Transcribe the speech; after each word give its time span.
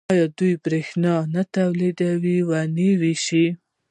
آیا 0.11 0.25
دوی 0.37 0.53
بریښنا 0.65 1.15
نه 1.33 1.41
تولیدوي 1.55 2.37
او 2.45 2.51
نه 2.75 2.83
یې 2.87 2.93
ویشي؟ 3.01 3.45